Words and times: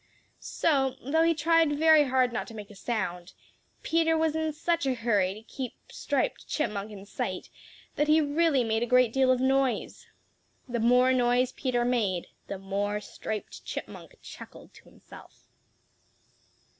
So, 0.39 0.95
though 0.99 1.21
he 1.21 1.35
tried 1.35 1.73
very 1.77 2.05
hard 2.05 2.33
not 2.33 2.47
to 2.47 2.55
make 2.55 2.71
a 2.71 2.75
sound, 2.75 3.33
Peter 3.83 4.17
was 4.17 4.35
in 4.35 4.51
such 4.51 4.87
a 4.87 4.95
hurry 4.95 5.35
to 5.35 5.43
keep 5.43 5.75
Striped 5.89 6.47
Chipmunk 6.47 6.89
in 6.89 7.05
sight 7.05 7.51
that 7.97 8.07
he 8.07 8.19
really 8.19 8.63
made 8.63 8.81
a 8.81 8.87
great 8.87 9.13
deal 9.13 9.29
of 9.31 9.39
noise. 9.39 10.07
The 10.67 10.79
more 10.79 11.13
noise 11.13 11.51
Peter 11.51 11.85
made, 11.85 12.25
the 12.47 12.57
more 12.57 12.99
Striped 12.99 13.63
Chipmunk 13.63 14.15
chuckled 14.23 14.73
to 14.73 14.85
himself. 14.85 15.45